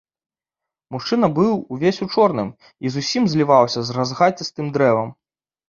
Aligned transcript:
Мужчына 0.95 1.29
быў 1.39 1.51
увесь 1.75 2.01
у 2.07 2.09
чорным 2.17 2.49
і 2.87 2.95
зусім 2.97 3.23
зліваўся 3.37 3.79
з 3.91 3.99
разгацістым 4.01 4.75
дрэвам. 4.77 5.17